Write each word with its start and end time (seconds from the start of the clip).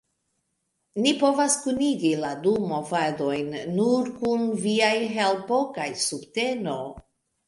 Ni 1.01 1.09
povas 1.17 1.57
kunigi 1.65 2.13
la 2.23 2.31
du 2.47 2.53
movadojn 2.71 3.51
nur 3.73 4.09
kun 4.21 4.47
viaj 4.63 4.95
helpo 5.19 5.61
kaj 5.77 5.87
subteno. 6.05 6.75